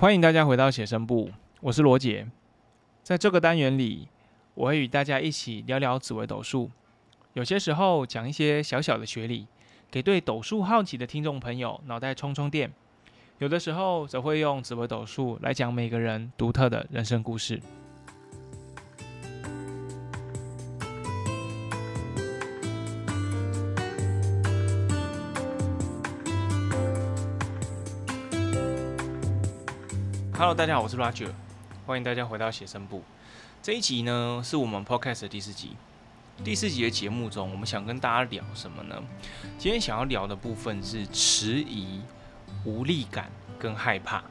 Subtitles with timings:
[0.00, 1.28] 欢迎大家回到写生部，
[1.60, 2.24] 我是罗杰。
[3.02, 4.06] 在这个单元里，
[4.54, 6.70] 我会与大家一起聊聊紫微斗数，
[7.32, 9.48] 有些时候讲一些小小的学理，
[9.90, 12.70] 给对斗数好奇的听众朋友脑袋充充电；
[13.38, 17.60] 有的时候则会用紫微斗数来讲每个人独特的人生故事。
[30.38, 31.32] Hello，大家好，我是 Roger，
[31.84, 33.02] 欢迎大家回到写生部。
[33.60, 35.72] 这一集呢，是我们 Podcast 的第四集。
[36.44, 39.02] 第四集的节目中，我们想跟大家聊什么呢？
[39.58, 42.00] 今天想要聊的部分是迟疑、
[42.64, 44.22] 无力感跟害怕。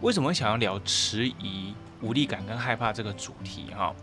[0.00, 3.66] 为什么想要聊迟疑、无力感跟害怕这个主题？
[3.72, 3.94] 哈，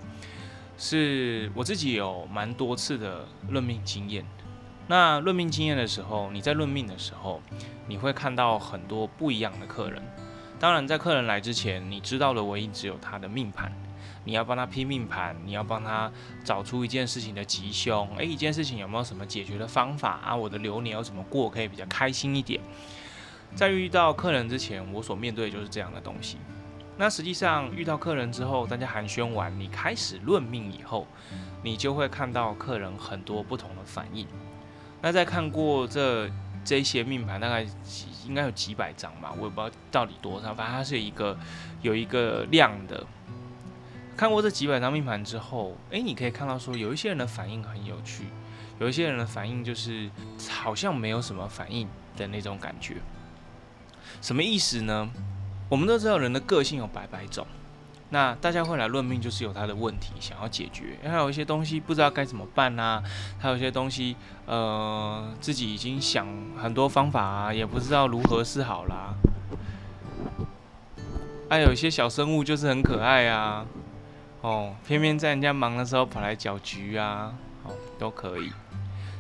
[0.78, 4.24] 是我自己有蛮多次的论命经验。
[4.88, 7.42] 那论命经验的时候，你在论命的时候，
[7.90, 10.02] 你会看到很多不一样的客人。
[10.60, 13.72] 当然，在客人来之前，你知道的唯一只有他的命盘，
[14.26, 16.12] 你要帮他拼命盘，你要帮他
[16.44, 20.36] 找出一件事情的吉凶，诶，一件事情有没有什么解决的方法啊？
[20.36, 22.60] 我的流年要怎么过可以比较开心一点？
[23.56, 26.38] 在遇到客人之前，我所面对的就是这样的东西。
[26.98, 31.08] 那实际上遇到客人之后，大家寒暄完，你开始论命以后，
[31.64, 34.28] 你就会看到客人很多不同的反应。
[35.02, 36.30] 那在看过这
[36.70, 38.06] 这些命盘，大概几。
[38.28, 41.36] 应该有几百张吧，我也不知道到底多少，反正它是一个
[41.82, 43.04] 有一个量的。
[44.16, 48.26] 看过这几百张命盘之后，诶，你可以看到说有一些人的反应很有趣，
[48.80, 50.12] 有一些人的反应就是
[50.48, 52.98] 好像没有什么反应的那种感觉。
[54.22, 55.10] 什么意思呢？
[55.70, 57.48] 我们都知道人的个性有百百种。
[58.12, 63.04] 那大家会来论命，就是有他的问题想要解决，还有一些东西不知道该怎么办呐，
[63.38, 64.16] 还有一些东西，
[64.48, 66.28] 呃，自己已经想
[66.58, 69.14] 很多方法啊，也不知道如何是好啦。
[71.50, 73.66] 还有一些小生物就是很可爱啊，
[74.42, 77.34] 哦，偏偏在人家忙的时候跑来搅局啊，
[77.64, 78.52] 哦，都可以。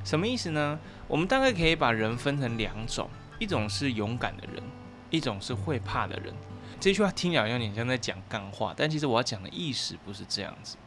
[0.03, 0.79] 什么意思呢？
[1.07, 3.07] 我们大概可以把人分成两种，
[3.37, 4.63] 一种是勇敢的人，
[5.11, 6.33] 一种是会怕的人。
[6.79, 10.77] 这句话听起来好像有点像在讲干话，但其实我要讲的意思不是这样子。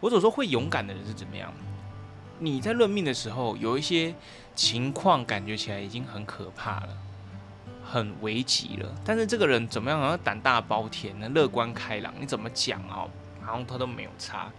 [0.00, 1.52] 我所说会勇敢的人是怎么样？
[2.38, 4.14] 你在论命的时候，有一些
[4.54, 6.96] 情况感觉起来已经很可怕了，
[7.84, 8.94] 很危急了。
[9.04, 9.98] 但是这个人怎么样？
[9.98, 12.14] 好像胆大包天呢，乐观开朗。
[12.20, 13.10] 你怎么讲哦？
[13.40, 14.50] 好像他都没有差，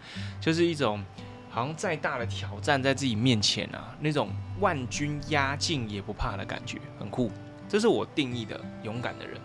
[0.41, 1.03] 就是一种
[1.49, 7.31] 好像再大的挑战在自己面前啊，那种万军压境也不怕的感觉，很酷。
[7.67, 9.39] 这是我定义的勇敢的人。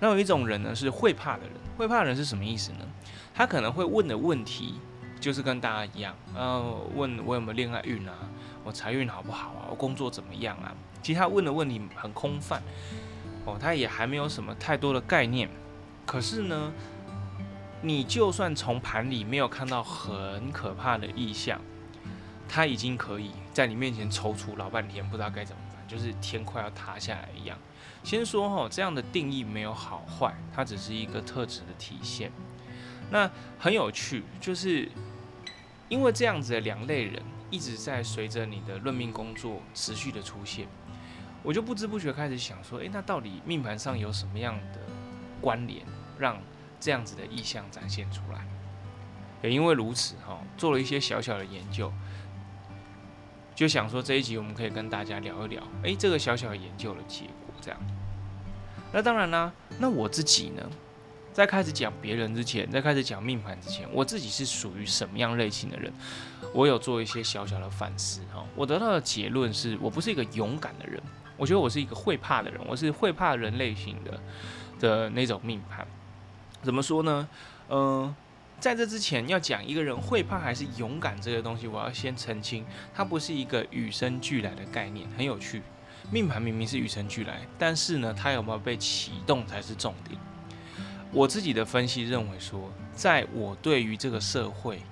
[0.00, 1.52] 那有一种人呢，是会怕的人。
[1.76, 2.78] 会怕的人是什么意思呢？
[3.34, 4.74] 他可能会问的问题，
[5.18, 8.14] 就是跟大家一样，呃，问我有没有恋爱运啊，
[8.64, 10.74] 我财运好不好啊，我工作怎么样啊？
[11.02, 12.62] 其实他问的问题很空泛，
[13.46, 15.48] 哦，他也还没有什么太多的概念。
[16.04, 16.72] 可是呢，
[17.80, 21.58] 你就算从盘里没有看到很可怕的意象，
[22.46, 27.58] 他已经可以在你面前踌躇老半天，不知道该怎么，就是天快要塌下来一样。
[28.04, 32.30] 先说哈，这样的定义没有好坏，它只是一个特质的体现。
[33.10, 33.28] 那
[33.58, 34.88] 很有趣，就是
[35.88, 40.68] 因为这样子的两类人一直在随着你的论命工作持续的出现，
[41.42, 44.78] 我就不知不觉开始想说，诶，那到底命盘上有什么样的
[45.40, 45.84] 关联，
[46.18, 46.40] 让
[46.78, 48.46] 这样子的意象展现出来？
[49.42, 51.92] 也因为如此哈，做了一些小小的研究，
[53.60, 57.54] 就想说这一集我们可以跟大家聊一聊，诶，这个小小研究的结果。
[57.60, 57.78] 这样，
[58.90, 59.52] 那当然啦。
[59.78, 60.62] 那我自己呢，
[61.30, 65.92] 在开始讲别人之前，在开始讲命盘之前，我自己是属于什么样类型的人？
[66.54, 68.42] 我有做一些小小的反思哈。
[68.56, 70.98] 我得到的结论是我不是一个勇敢的人，
[71.36, 74.18] 我觉得我是一个会怕的人，我是会怕人类型的
[74.80, 75.86] 的那种命盘。
[76.62, 77.28] 怎么说呢？
[77.68, 78.16] 嗯，
[78.60, 85.62] 在这之前要讲一个人会怕还是勇敢这个东西，我要先澄清，它不是一个与生俱来的概念，很有趣。
[86.12, 90.20] 命盘明明是与生俱来，但是呢，它有没有被启动才是重点。
[91.10, 94.82] 我自己的分析认为说，在我对于这个社会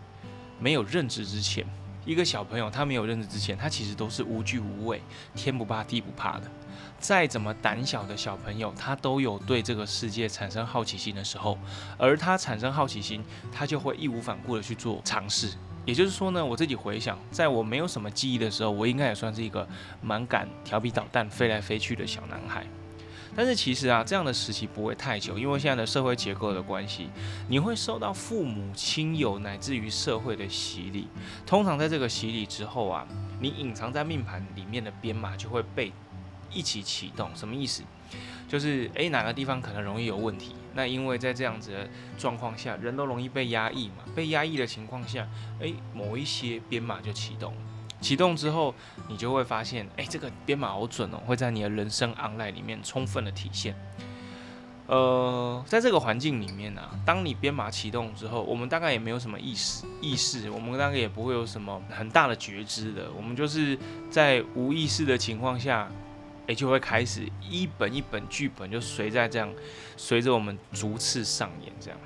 [0.58, 1.66] 没有认知之前，
[2.06, 5.02] 一个小朋友他没有认知之前，他其实都是无惧无畏、
[5.34, 6.50] 天不怕地不怕的。
[6.98, 11.58] 再怎么胆小的小朋友，他都有对这个世界产生好奇心的时候，
[11.96, 15.52] 而他产生好奇心，他就会义无反顾的去做尝试。
[15.84, 19.66] 也就是说呢，我自己回想，在我没有什么记忆的时候，我应该也算是一个
[20.02, 22.66] 蛮敢调皮捣蛋、飞来飞去的小男孩。
[23.36, 27.08] 但是其实啊，这样的时期不会太久，因为现在的社会结构的关系，
[27.46, 31.06] 你会受到父母亲友乃至于社会的洗礼。
[31.46, 33.06] 通常在这个洗礼之后啊，
[33.40, 35.92] 你隐藏在命盘里面的编码就会被
[36.52, 37.30] 一起启动。
[37.34, 37.82] 什么意思？
[38.48, 40.54] 就是诶哪个地方可能容易有问题？
[40.74, 45.28] 那因为在这样子的状况下，人都容易被压抑嘛，被压抑的情况下，
[45.60, 47.52] 诶某一些编码就启动，
[48.00, 48.74] 启动之后，
[49.08, 53.76] 你就会发现，诶这个编码好准哦，会在你的人生 online 里面充分的体现。
[54.86, 63.78] 呃，在这个环境里面呢，当你编码启动之后，我们大概也没有什么意识，意识，我们大概也不会有什么很大的觉知的，我们就是
[64.08, 65.90] 在无意识的情况下，
[66.48, 69.48] 诶，就会开始一本一本剧本就随在这样，
[69.96, 71.98] 随着我们逐次上演这样。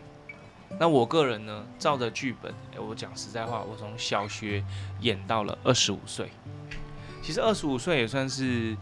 [0.78, 4.64] 那我个人呢，照着剧本，诶，我讲实在话，我从小学
[5.00, 6.30] 演到了二十五岁，
[7.22, 8.76] 其实二十五岁也算是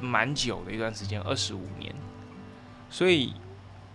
[0.00, 1.94] 蛮久的一段时间，二十五年。
[2.88, 3.34] 所以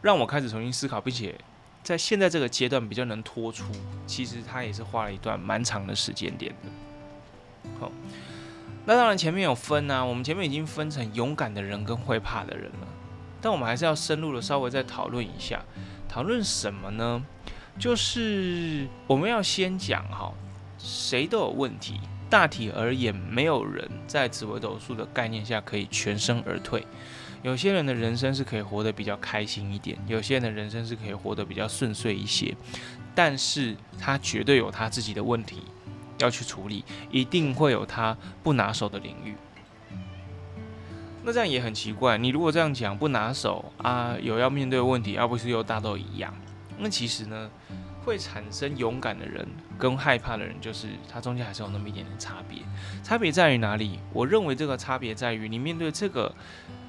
[0.02, 1.34] 让我开始重新思考，并且
[1.82, 3.64] 在现在这个阶段比较能拖出，
[4.06, 7.72] 其实他也是花了一段蛮长的时间点的。
[7.80, 7.92] 好，
[8.86, 12.88] 那当然前面有分啊，我们前面已经分成勇敢的人跟会怕的人了，
[13.40, 15.64] 但我们还是要深入的稍微再讨论一下，
[16.10, 17.24] 讨论什么呢？
[17.80, 20.34] 就是我们要先讲哈，
[20.78, 22.00] 谁都有问题，
[22.30, 26.86] 大体而言，没有人在紫微斗数的概念下可以全身而退。
[27.44, 32.56] 有些人的人生是可以活得比较开心一点，有些人的人生是可以活得比较顺遂一些，
[33.16, 35.64] 但是他绝对有他自己的问题
[36.24, 39.36] 要去处理，一定会有他不拿手的领域。
[41.24, 46.34] 那这样也很奇怪，你如果这样讲不拿手啊，有要面对的问题，而不是又大都一样，
[46.78, 47.50] 那其实呢，
[48.04, 49.48] 会产生勇敢的人
[49.78, 52.60] 跟害怕的人，就是他中间还是有那么一点点差别。
[53.04, 54.00] 差别在于哪里？
[54.14, 56.34] 我认为这个差别在于你面对这个。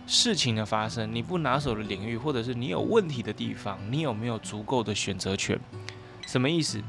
[0.05, 5.57] 事情的发生，你不拿手的领域，或者是你有问题的地方，你有没有足够的选择权？
[6.27, 6.83] 什么意思？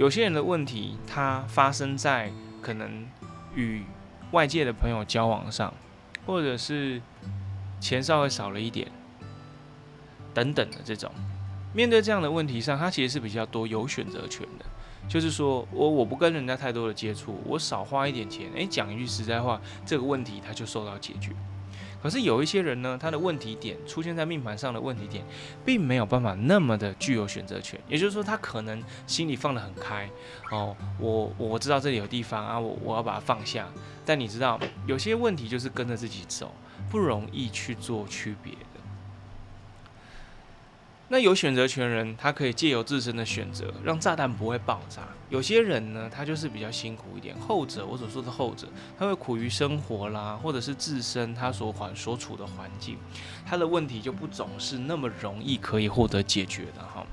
[0.00, 2.32] 有些人的问题，它发生在
[2.62, 3.06] 可能
[3.54, 3.82] 与
[4.30, 5.74] 外界的朋友交往上，
[6.24, 7.02] 或者是
[7.80, 8.90] 钱稍微少了一点，
[10.32, 11.12] 等等的这种。
[11.74, 14.64] 面对这样的问题上，他其实是比较多有选择权的。
[15.06, 21.32] 就是说我我不跟人家太多的接触，我少花一点钱，诶，讲一句实在话，这个问题他就受到解决。
[22.02, 25.24] 可是有一些人呢，他的问题点出现在命盘上的问题点，
[25.64, 27.78] 并没有办法那么的具有选择权。
[27.88, 30.08] 也就是说，他可能心里放得很开，
[30.50, 33.68] 哦，我我知道这里有地方啊，我我要把它放下。
[34.06, 36.54] 但你知道，有些问题就是跟着自己走，
[36.90, 38.52] 不容易去做区别。
[41.12, 45.02] 那有选择权人，他可以借由自身的选择，让炸弹不会爆炸。
[45.28, 47.36] 有些人呢，他就是比较辛苦一点。
[47.36, 52.96] 后者，我所说的后者，他会苦于生活啦，或者是自身他所环所处的环境，
[53.44, 57.04] 他的问题就不总是那么容易可以获得解决的哈。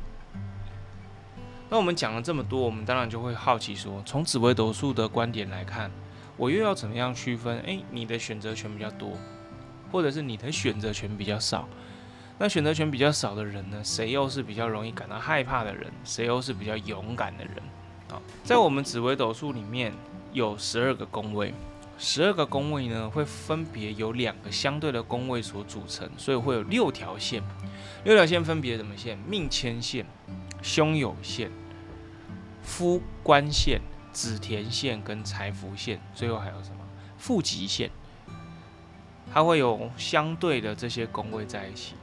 [1.67, 5.89] 那我们讲了这么多，我们当然就会好奇说，从紫微斗数的观点来看，
[6.37, 7.59] 我又要怎么样区分？
[7.61, 9.17] 诶，你的选择权比较多，
[9.91, 11.67] 或者是你的选择权比较少？
[12.39, 13.83] 那选择权比较少的人呢？
[13.83, 15.91] 谁又是比较容易感到害怕的人？
[16.03, 17.55] 谁又是比较勇敢的人？
[18.11, 19.91] 啊，在我们紫微斗数里面
[20.33, 21.51] 有十二个宫位，
[21.97, 27.41] 十二个宫位呢会分别由两个相对的宫位所组成，所以会有六条线。
[28.03, 29.17] 六条线分别什么线？
[29.27, 30.05] 命迁线、
[30.61, 31.49] 凶有线、
[32.61, 33.81] 夫官线、
[34.13, 36.77] 子田线跟财福线，最后还有什么？
[37.17, 37.89] 富吉线。
[39.33, 41.95] 它会有相对的这些宫位在一起。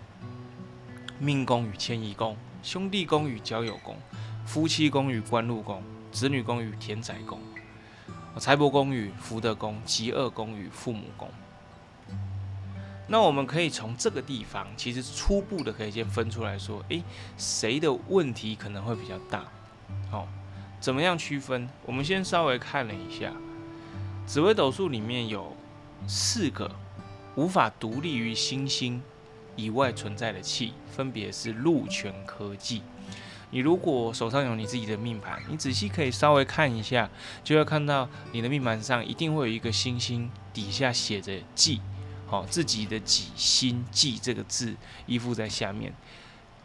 [1.18, 3.96] 命宫与迁移宫，兄弟宫与交友宫，
[4.44, 7.38] 夫妻宫与官禄宫，子女宫与田宅宫，
[8.38, 11.28] 财帛宫与福德宫，吉厄宫与父母宫。
[13.06, 17.02] 那我们可以从这个地方，其实初步的可以先分出来说，诶，
[17.36, 19.44] 谁的问题可能会比较大？
[20.10, 20.26] 好，
[20.80, 21.68] 怎么样区分？
[21.86, 23.32] 我们先稍微看了一下，
[24.26, 25.54] 紫微斗数里面有
[26.08, 26.70] 四个
[27.36, 29.02] 无法独立于星星。
[29.56, 32.82] 以外存在的气，分别是禄权科技。
[33.50, 37.08] 你如果手上有你自己的命盘，你仔细可以稍微看一下，
[37.44, 41.80] 就会看到你的命盘上一定会有一个星星，底下写着忌，
[42.26, 44.74] 好，自己的己心忌这个字
[45.06, 45.94] 依附在下面。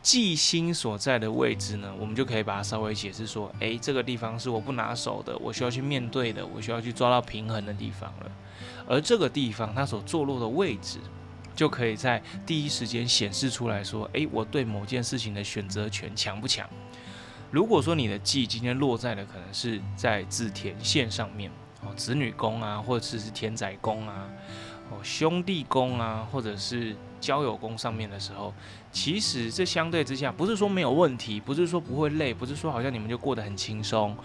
[0.01, 8.31] 忌星所在的位置呢，我们就可以把它稍微解释说，诶，这个地方是我不拿手的，我需要去面对的，我需要去抓到平衡的地方了。
[8.88, 10.98] 而这个地方它所坐落的位置。
[11.59, 16.65] 就可以在第一时间显示出来说，诶，我对某件事情的选择权强不强？
[17.51, 21.51] 如果说你的忌今天落在了可能是在子田线上面，
[21.81, 24.29] 哦，子女宫啊，或者是是田宅宫啊，
[24.89, 28.53] 哦，兄弟宫啊，或者是交友宫上面的时候，
[28.93, 34.15] 其实这相对之下不是说没有问题，不是说不会累，不是说好像你们就过得很轻松，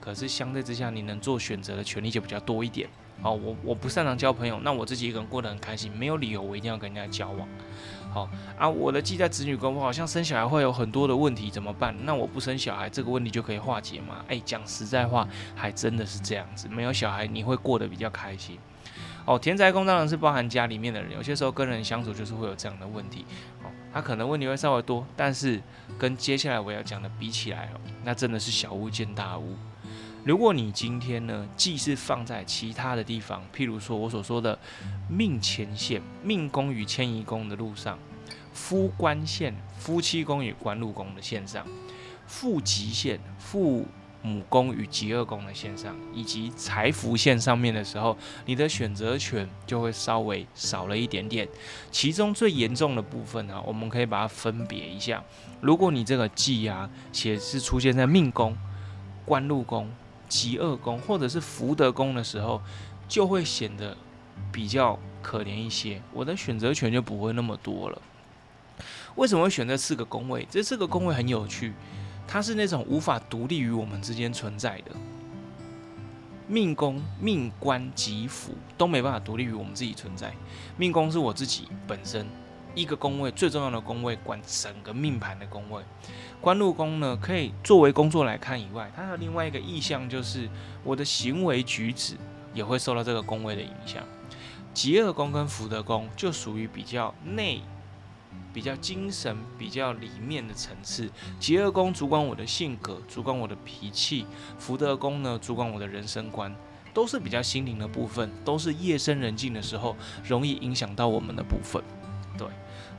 [0.00, 2.88] 可是相对之下你能做选择的权利就比较多一点。
[3.22, 7.48] 哦，我我不擅长交朋友，那我自己一个人过得很开心，没有理由我一定要跟人家交往。
[8.12, 8.28] 好
[8.58, 11.94] 啊，我的忌在子女宫，我好像生小孩会有很多的问题，怎么办？
[12.04, 14.24] 那我不生小孩，这个问题就可以化解吗？
[14.28, 16.68] 诶，讲实在话，还真的是这样子。
[16.68, 18.58] 没有小孩，你会过得比较开心。
[19.24, 23.24] 哦，田宅宫当然是包含家里面的人，有些时候跟人相处就是会有这样的问题。
[23.64, 25.60] 哦，他可能问题会稍微多，但是
[25.98, 29.56] 跟接下来我要讲的比起来哦，那真的是小巫见大巫。
[30.24, 34.58] 如果你今天呢，既是放在其他的地方，譬如说我所说的
[35.06, 37.98] 命前线、命宫与迁移宫的路上，
[38.50, 41.66] 夫官线、夫妻宫与官禄宫的线上，
[42.26, 43.86] 父吉线、父
[44.22, 48.16] 母宫与吉厄宫的线上，以及财福线上面的时候，
[48.46, 51.46] 你的选择权就会稍微少了一点点。
[51.90, 55.22] 其中最严重的部分呢，我们可以把它分别一下。
[55.60, 58.56] 如果你这个忌啊，且是出现在命宫、
[59.26, 59.86] 官禄宫。
[60.34, 62.60] 极恶宫或者是福德宫的时候，
[63.06, 63.96] 就会显得
[64.50, 68.02] 比较可怜一些，我的选择权就不会那么多了。
[69.14, 70.44] 为什么会选这四个宫位？
[70.50, 71.72] 这四个宫位很有趣，
[72.26, 74.90] 它是那种无法独立于我们之间存在的。
[76.48, 80.34] 命宫、命官、吉福都没办法独立于我们自己存在。
[80.76, 82.26] 命宫是我自己本身
[82.74, 85.82] 一个宫位最重要的宫位，管整个命盘的宫位。
[86.40, 90.48] 官禄宫呢，可以作为工作来看以外，它的另外一个意向就是
[90.82, 92.16] 我的行为举止
[92.52, 94.02] 也会受到这个宫位的影响。
[94.74, 97.62] 极恶宫跟福德宫就属于比较内、
[98.52, 101.08] 比较精神、比较里面的层次。
[101.38, 104.26] 极恶宫主管我的性格，主管我的脾气；
[104.58, 106.54] 福德宫呢，主管我的人生观，
[106.92, 111.82] 都是比较心灵的部分，都是夜深人静的时候容易影响到我们的部分。
[112.36, 112.46] 对。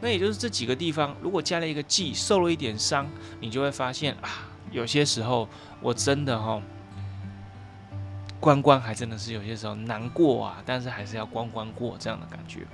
[0.01, 3.08] 那也就是这几个地方，如果加了一个忌，受了一点伤，
[3.39, 5.48] 你就会发现啊，有些时候
[5.82, 6.62] 我真的哈，
[8.39, 12.68] 关关还真的是有些时候难过啊，但是还是要关关过这样的感觉。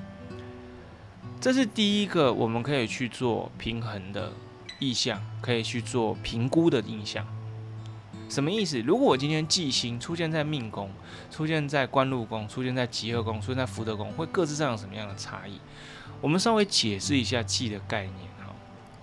[1.40, 4.32] 这是第一个我们可以去做平衡的
[4.80, 7.26] 意向，可以去做评估的印象。
[8.30, 8.80] 什么意思？
[8.82, 10.90] 如果我今天忌星出现在命宫，
[11.30, 15.60] 出现在官禄宫，出现在吉厄宫，出现在福德宫，会各自上有什么样的差异？
[16.22, 18.54] 我们稍微解释一下忌的概念哈。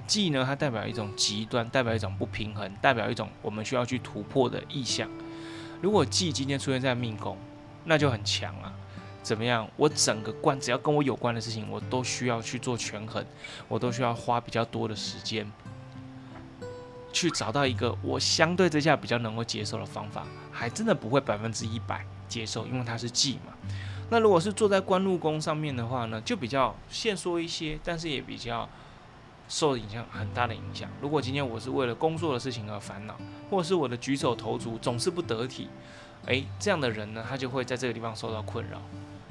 [0.06, 5.10] 忌呢，它代表一种极端，代表一种不平衡，代表一种我们需要去突破的意向。
[5.82, 7.36] 如果忌今天出现在命宫，
[7.84, 8.72] 那就很强啊。
[9.22, 9.68] 怎么样？
[9.76, 13.22] 我整个关只要跟我有关的事情，我都需要去做权衡，
[13.66, 15.50] 我都需要花比较多的时间。
[17.12, 23.52] 去找到一个我相对之下比较能够接受的方法，还真的不会百分之一百接受，因为它是忌嘛。
[24.10, 28.68] 那如果是坐在官禄宫上面的话呢，就比较限缩一些，但是也比较
[29.48, 30.88] 受影响很大的影响。
[31.00, 33.14] 如果今天我是为了工作的事情而烦恼，
[33.50, 35.68] 或者是我的举手投足总是不得体，
[36.26, 38.80] 诶，这样的人呢，他就会在这个地方受到困扰，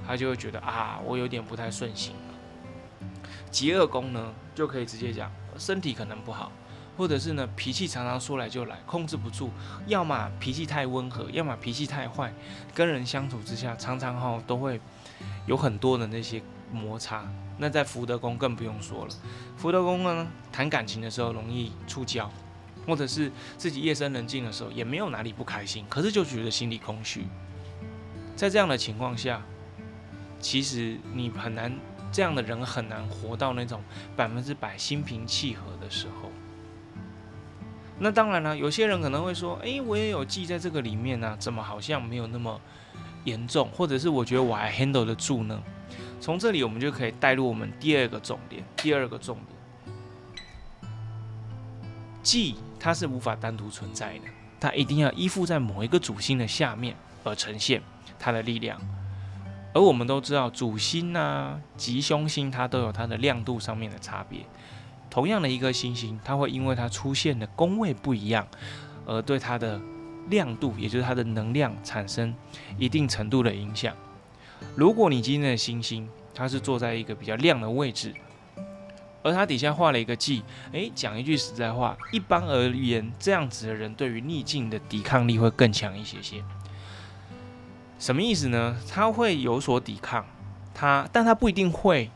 [0.06, 3.30] 他就会觉得啊，我有点不太顺心了。
[3.50, 6.52] 极恶宫呢，就可以直接讲身体可能不好。
[6.98, 9.50] 或者是呢，脾气常常说来就来，控制不住；
[9.86, 12.34] 要么脾气太温和，要么脾气太坏。
[12.74, 14.82] 跟人相处之下，常常哈都会
[15.46, 17.24] 有很多的那些摩擦。
[17.60, 19.12] 那在福德宫更不用说了，
[19.56, 22.28] 福德宫呢，谈感情的时候容易触礁，
[22.86, 27.28] 或者是自己夜深人静的时候，也没有哪里不开心，可是就觉得心里空虚。
[28.36, 29.42] 在这样的情况下，
[30.40, 31.72] 其实你很难，
[32.12, 33.84] 这样的人很难活到那种
[34.16, 36.32] 百分之百心平气和的时候。
[38.00, 42.62] 那当然了，有些人可能会说：“诶，我也有记在这个里面呢，怎么好像没有那么
[43.24, 43.68] 严重？
[43.74, 45.62] 或者是我觉得我还 handle 得住呢？”
[46.22, 48.64] 从这里我们就可以带入我们第二个重点。
[48.76, 50.82] 第二个重点，
[52.22, 54.26] 记它是无法单独存在的，
[54.60, 57.82] 它一定要依附在某一个主星的下面而呈现
[58.20, 58.80] 它的力量。
[59.74, 64.42] 而我们都知道，主星啊、吉凶星它都有它的亮度上面的差别。
[65.18, 68.48] 同样的一颗星星，它会因为它出现的宫位不一样，
[69.04, 69.82] 而对它的
[70.30, 72.36] 亮度，也就是它的能量产生
[72.78, 73.96] 一定程度的影响。
[74.76, 78.14] 如果你今天的星星它是坐在一个比较亮的位置，
[79.24, 86.44] 而它底下画了一个忌，诶，讲一句实在话，一般而言，这样子的人对于逆境的抵抗力会更强一些些。
[87.98, 88.78] 什么意思呢？
[88.88, 90.24] 他会有所抵抗，
[90.76, 92.12] 他，但他不一定会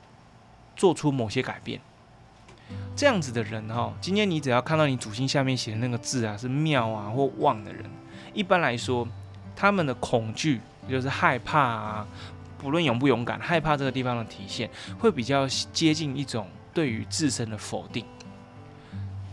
[0.75, 1.81] 做出某些改变。
[2.95, 7.83] 这样子的人哈，今天你只要看到你主星下面写的那个字啊，是妙啊或旺的人，
[8.33, 9.07] 一般来说，
[9.55, 10.59] 他们的恐惧
[10.89, 12.07] 就是害怕啊，
[12.57, 18.05] 不论勇不勇敢，害怕这个地方的体现，会比较接近一种对于自身的否定。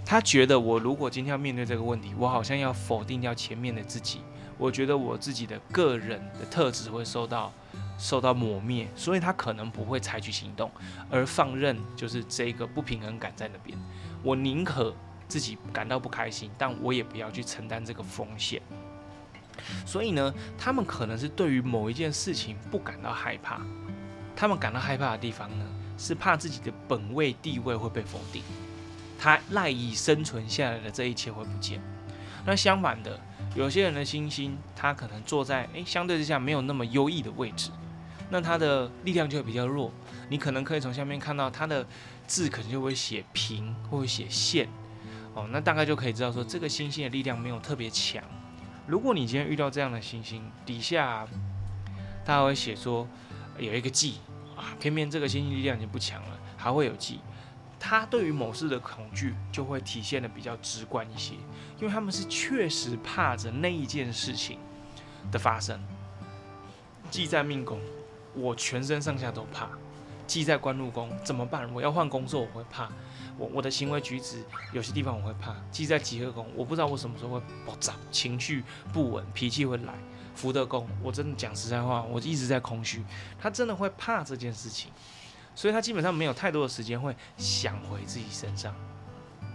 [0.07, 4.21] 他觉得我如果今天要面对这个问题，我好像要否定掉前面的自己，
[4.59, 7.53] 我觉得我自己的个人的特质会受到
[7.97, 10.71] 受到磨灭，所以他可能不会采取行动，
[11.09, 13.79] 而放任就是这个不平衡感在那边。
[14.23, 14.95] 我宁可
[15.29, 18.61] 自己感到不开心，但我也不要去承担这个风险。
[19.85, 23.61] 所以呢，他们可能是对于某一件事情不感到害怕，
[24.35, 25.65] 他们感到害怕的地方呢，
[25.97, 28.43] 是怕自己的本位地位会被否定，
[29.19, 31.83] 他赖以生存下来的这一切会不见。
[32.47, 33.21] 那相反的，
[33.59, 37.73] 有些人的星星，他可能坐在诶相对之下没有那么优异的位置，
[38.31, 39.91] 那他的力量就会比较弱。
[40.29, 41.85] 你可能可以从下面看到他的
[42.25, 44.69] 字可能就会写平或者写线，
[45.35, 48.23] 哦，那大概就可以知道说这个星星的力量没有特别强。
[48.87, 51.27] 如果你今天遇到这样的星星，底下
[52.25, 53.09] 他会写说
[53.59, 54.19] 有一个忌
[54.57, 57.19] 啊，偏偏这个星星力量已经不强了，还会有忌，
[57.81, 61.35] 他对于某事的恐惧就会体现的比较直观一些，
[61.79, 64.59] 因为他们是确实怕着那一件事情
[65.31, 65.81] 的发生。
[67.11, 67.81] 记在命宫，
[68.35, 69.69] 我全身上下都怕；
[70.27, 71.73] 记在官禄宫，怎么办？
[71.73, 72.91] 我要换工作，我会怕。
[73.39, 79.95] 我我的行为举止有些地方我会怕，记在吉贺宫，我不知道我什么时候会爆炸，情绪不稳，脾气会来。
[80.35, 83.05] 福德宫，我真的讲实在话，我一直在空虚，
[83.41, 84.91] 他真的会怕这件事情，
[85.59, 88.73] 所以他基本上没有太多的时间会想回自己身上。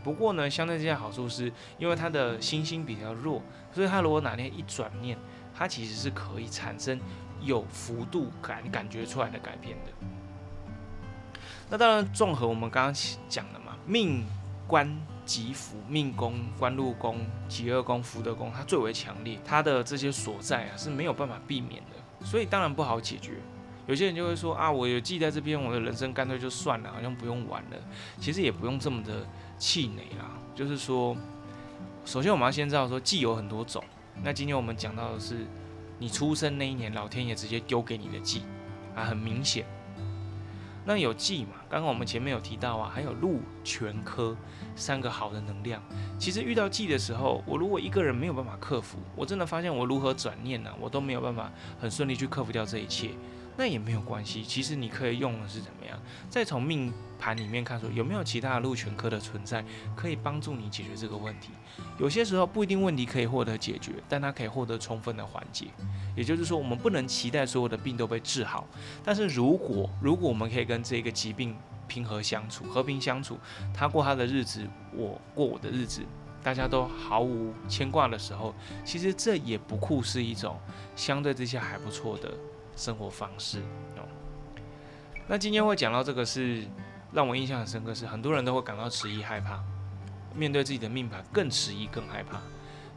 [0.04, 3.42] 不过呢，相对这些好处是，因为他的心性比较弱，
[3.72, 5.18] 所以他如果哪天一转念，
[5.56, 7.00] 他其实是可以产生
[7.40, 11.40] 有幅度感感觉出来的改变的。
[11.70, 12.94] 那当然，综合我们刚刚
[13.30, 13.78] 讲的嘛。
[13.86, 14.26] 命
[14.68, 14.94] 官
[15.26, 23.38] 吉福，命宫官禄宫、吉厄宫、福德宫，它最为强烈，它的这些所在啊是没有办法避免的，所以当然不好解决。
[23.86, 27.78] 有些人就会说啊，我有记在这边，我的人生干脆就算了，好像不用玩了。
[28.20, 30.32] 其实也不用这么的气馁啦。
[30.56, 31.16] 就是说，
[32.06, 33.84] 首先我们要先知道说记有很多种。
[34.24, 35.46] 那今天我们讲到的是
[36.00, 38.44] 你出生那一年，老天爷直接丢给你的记
[38.96, 39.66] 啊，很明显。
[40.86, 41.52] 那有忌嘛？
[41.70, 44.36] 刚刚我们前面有提到啊，还有禄全科
[44.76, 45.82] 三个好的能量。
[46.20, 50.70] 其实遇到忌的时候，我如果一个人没有办法克服，我真的发现我如何转念呢？
[50.80, 53.12] 我都没有办法很顺利去克服掉这一切。
[53.56, 56.00] 那也没有关系，其实你可以用的是怎么样？
[56.30, 59.64] 再从命盘里面看，说有没有其他的禄全科的存在，
[59.96, 61.50] 可以帮助你解决这个问题。
[62.00, 65.68] 有些时候不一定问题可以获得解决，但它可以获得充分的缓解。
[66.16, 68.68] 也就是说，我们不能期待所有的病都被治好，
[69.04, 71.56] 但是如果如果我们可以跟这个疾病
[71.88, 73.38] 平和相处、和平相处，
[73.74, 76.02] 他过他的日子，我过我的日子，
[76.42, 80.58] 大家都毫无牵挂的时候，其实这也不酷是一种
[80.96, 82.32] 相对之下还不错的。
[82.76, 83.60] 生活方式
[83.98, 84.08] 哦，
[85.28, 86.64] 那今天会讲到这个是
[87.12, 89.64] 让我印象很深刻，是很多人都会感到迟疑害怕，
[90.36, 92.42] 面对自己的命盘更迟疑更害怕。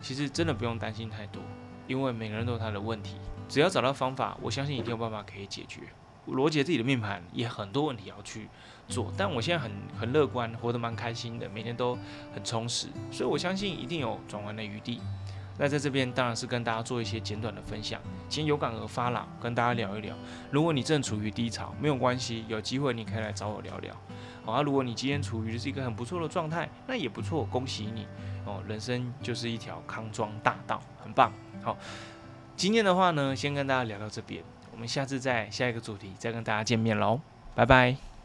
[0.01, 1.43] 其实真的不用担心太多，
[1.87, 3.17] 因为每个人都有他的问题，
[3.49, 5.81] 只要找到方法，我相信一定有办法可以解决。
[6.27, 8.49] 罗杰自己的命盘也很多问题要去
[8.89, 11.97] 做，但我现在很很乐观，活得蛮开心的，每天都
[12.35, 15.01] 很充实，所以我相信一定有转弯的余地。
[15.59, 20.15] 那在这边当然是跟大家做一些简短的分享，先有感而发啦，跟大家聊一聊。
[20.51, 23.95] 如果你正处于低潮，没有关系，有机会你可以来找我聊聊。
[24.45, 28.07] 好啊，如果你今天处于是一个很不错的状态，那也不错，恭喜你
[28.45, 31.33] 哦，人生就是一条康庄大道，很棒。
[31.63, 31.77] 好，
[32.57, 37.21] 今天的话呢，先跟大家聊到这边，我们下次在下一个主题再跟大家见面喽，
[37.55, 38.16] 拜拜。